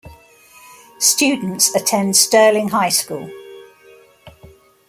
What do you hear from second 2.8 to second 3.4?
School.